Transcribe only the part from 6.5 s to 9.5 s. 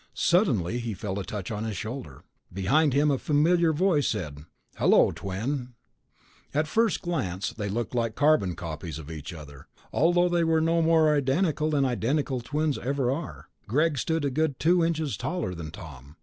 At first glance they looked like carbon copies of each